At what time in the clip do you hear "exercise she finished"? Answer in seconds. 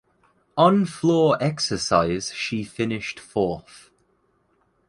1.39-3.19